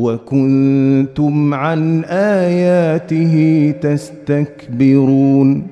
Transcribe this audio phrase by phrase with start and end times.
[0.00, 3.34] وكنتم عن آياته
[3.82, 5.62] تستكبرون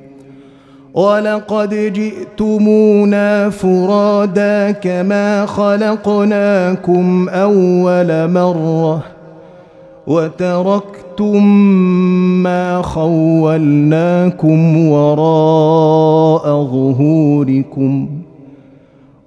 [0.94, 9.02] ولقد جئتمونا فرادا كما خلقناكم أول مرة
[10.06, 11.46] وتركتم
[12.42, 18.08] ما خولناكم وراء ظهوركم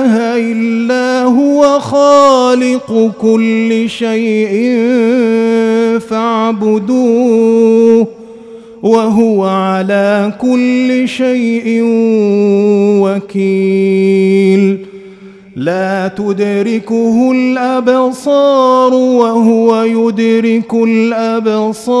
[0.00, 4.78] إله إلا هو خالق كل شيء
[6.10, 8.06] فاعبدوه
[8.82, 11.82] وهو على كل شيء
[13.04, 14.86] وكيل.
[15.56, 22.00] لا تدركه الأبصار وهو يدرك الأبصار.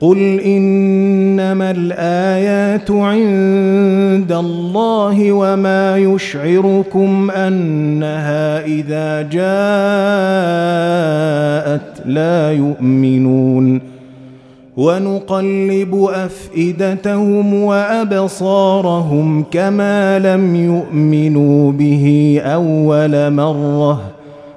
[0.00, 9.38] قل انما الايات عند الله وما يشعركم انها اذا جاءت
[12.06, 13.80] لا يؤمنون
[14.76, 24.00] ونقلب افئدتهم وابصارهم كما لم يؤمنوا به اول مره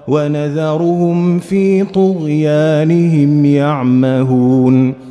[0.08, 5.11] ونذرهم في طغيانهم يعمهون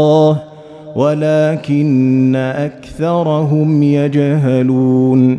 [1.11, 5.37] ولكن أكثرهم يجهلون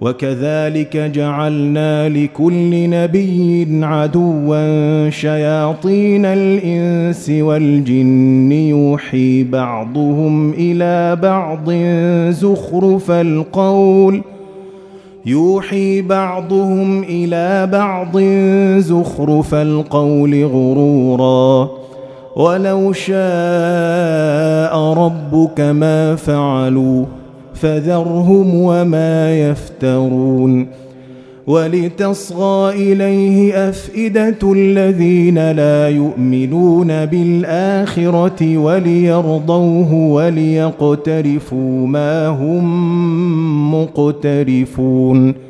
[0.00, 11.70] وكذلك جعلنا لكل نبي عدوا شياطين الإنس والجن يوحي بعضهم إلى بعض
[12.30, 14.22] زخرف القول
[15.26, 18.18] يوحي بعضهم إلى بعض
[18.78, 21.79] زخرف القول غرورا
[22.40, 27.04] ولو شاء ربك ما فعلوا
[27.54, 30.66] فذرهم وما يفترون
[31.46, 45.49] ولتصغى إليه أفئدة الذين لا يؤمنون بالآخرة وليرضوه وليقترفوا ما هم مقترفون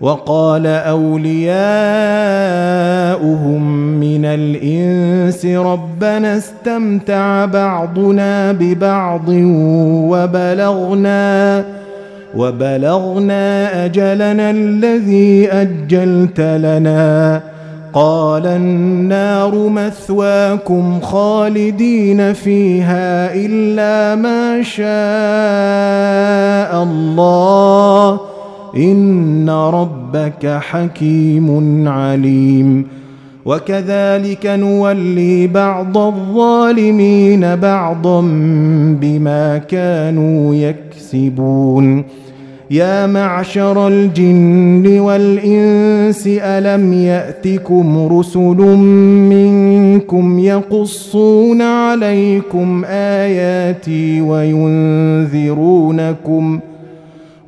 [0.00, 1.62] وقال أولياؤهم
[4.00, 9.28] من الإنس ربنا استمتع بعضنا ببعض
[10.08, 11.64] وبلغنا
[12.36, 17.40] وبلغنا أجلنا الذي أجلت لنا.
[17.92, 24.86] قال النار مثواكم خالدين فيها إلا ما شاء
[26.82, 28.29] الله.
[28.76, 32.86] إن ربك حكيم عليم.
[33.44, 38.20] وكذلك نولي بعض الظالمين بعضا
[39.00, 42.04] بما كانوا يكسبون.
[42.70, 48.56] يا معشر الجن والإنس ألم يأتكم رسل
[49.30, 55.20] منكم يقصون عليكم آياتي وينذرونكم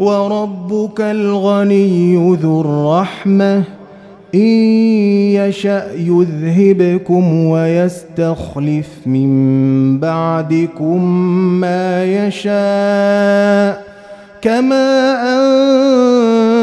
[0.00, 3.62] وربك الغني ذو الرحمة.
[4.34, 11.04] إن يشأ يذهبكم ويستخلف من بعدكم
[11.60, 13.84] ما يشاء.
[14.42, 15.22] كما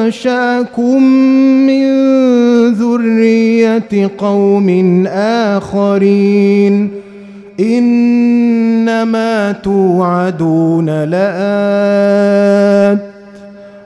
[0.05, 1.03] أنشأكم
[1.67, 1.83] من
[2.73, 6.91] ذرية قوم آخرين.
[7.59, 13.10] إنما توعدون لآت.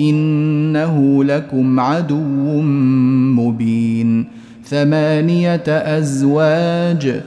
[0.00, 2.60] انه لكم عدو
[3.36, 4.26] مبين
[4.64, 7.20] ثمانيه ازواج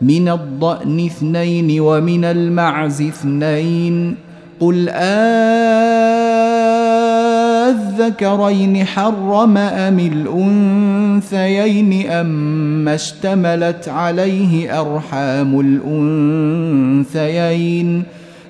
[0.00, 4.14] من الضأن اثنين ومن المعز اثنين
[4.60, 4.88] قل
[7.68, 9.98] أذكرين حرم أم
[11.18, 15.60] الأنثيين أم اشتملت عليه أرحام
[17.20, 18.02] الأنثيين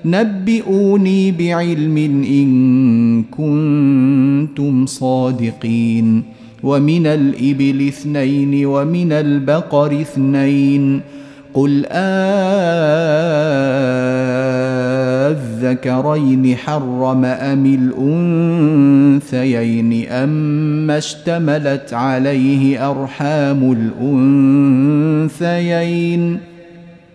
[0.05, 6.23] نبئوني بعلم إن كنتم صادقين.
[6.63, 11.01] ومن الإبل اثنين ومن البقر اثنين.
[11.53, 11.85] قل
[15.67, 17.65] أذكرين حرم أم
[19.25, 23.91] الأنثيين؟ أم اشتملت عليه أرحام
[25.31, 26.56] الأنثيين؟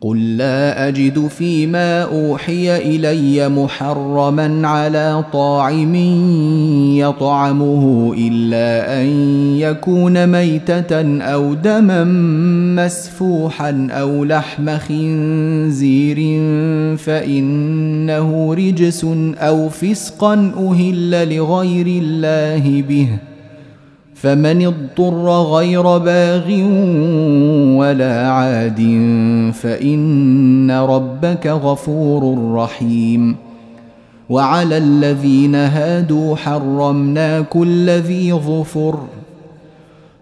[0.00, 5.94] قل لا اجد فيما اوحي الي محرما على طاعم
[6.94, 9.06] يطعمه الا ان
[9.56, 12.04] يكون ميته أو دما
[12.84, 16.16] مسفوحا أو لحم خنزير
[16.96, 19.06] فانه رجس
[19.38, 23.08] أو فسقا أهل لغير الله به
[24.22, 26.50] فمن اضطر غير باغ
[27.78, 28.80] ولا عاد
[29.54, 33.36] فإن ربك غفور رحيم.
[34.28, 38.98] وعلى الذين هادوا حرمنا كل ذي ظفر.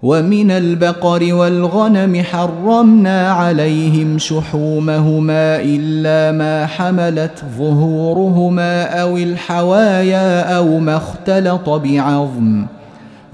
[0.02, 11.68] ومن البقر والغنم حرمنا عليهم شحومهما إلا ما حملت ظهورهما أو الحوايا أو ما اختلط
[11.68, 12.66] بعظم.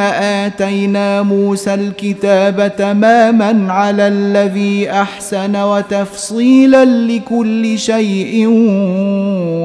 [0.00, 8.46] آتينا موسى الكتاب تماما على الذي أحسن وتفصيلا لكل شيء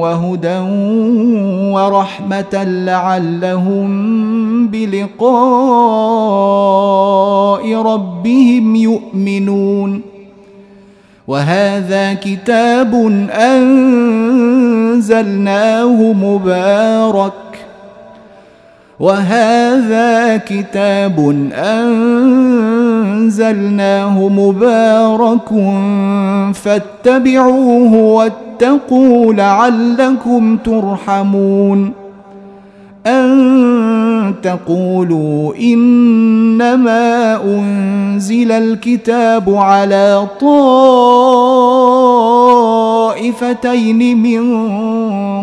[0.00, 0.58] وهدى
[1.74, 3.88] ورحمة لعلهم
[4.68, 5.30] بلقاء
[7.74, 10.02] ربهم يؤمنون.
[11.28, 12.94] وهذا كتاب
[14.90, 17.49] أنزلناه مبارك
[19.00, 21.48] وهذا كتاب
[23.14, 25.48] أنزلناه مبارك
[26.54, 31.92] فاتبعوه واتقوا لعلكم ترحمون
[33.06, 40.26] أن تقولوا إنما أنزل الكتاب على
[43.30, 44.66] طائفتين من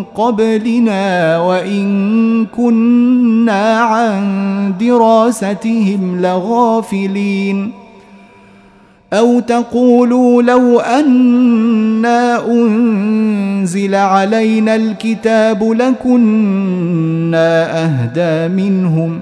[0.03, 7.71] قبلنا وإن كنا عن دراستهم لغافلين.
[9.13, 17.47] أو تقولوا لو أنا أنزل علينا الكتاب لكنا
[17.83, 19.21] أهدى منهم.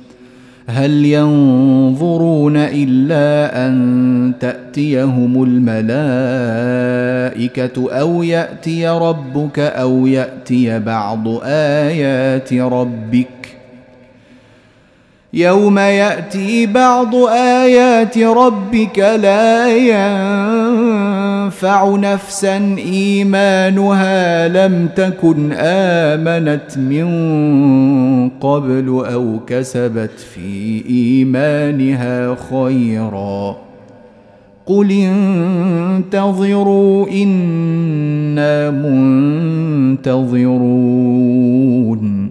[0.67, 5.91] هل ينظرون إلا أن تأتيهم الملائكة
[7.99, 13.27] أو يأتي ربك أو يأتي بعض آيات ربك؟
[15.33, 19.67] يوم يأتي بعض آيات ربك لا
[21.41, 27.09] ينفع نفسا إيمانها لم تكن آمنت من
[28.29, 33.57] قبل أو كسبت في إيمانها خيرا.
[34.65, 34.91] قل
[36.11, 38.69] انتظروا أنا
[39.99, 42.30] منتظرون.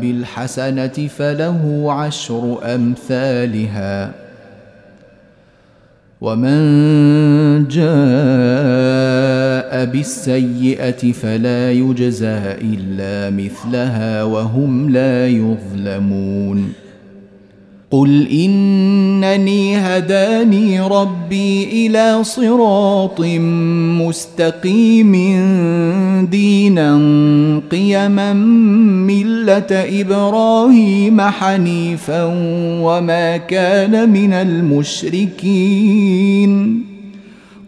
[0.00, 4.12] بالحسنة فله عشر أمثالها.
[6.20, 7.88] ومن جاء
[9.84, 16.72] بالسيئة فلا يجزى إلا مثلها وهم لا يظلمون.
[17.90, 23.20] قل انني هداني ربي إلى صراط
[24.00, 25.12] مستقيم
[26.30, 26.92] دينا
[27.70, 29.66] قيما مله
[30.00, 32.24] إبراهيم حنيفا
[32.82, 35.64] وما كان من المشركين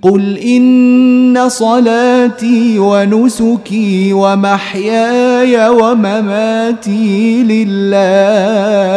[0.03, 8.91] قل ان صلاتي ونسكي ومحياي ومماتي لله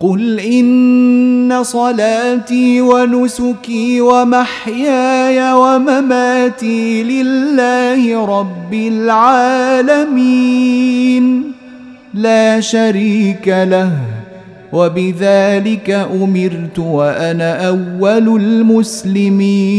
[0.00, 8.74] قل ان صلاتي ونسكي ومحياي ومماتي لله رب
[9.94, 10.32] العالمين
[12.14, 13.92] لا شريك له
[14.72, 19.78] وبذلك امرت وأنا اول المسلمين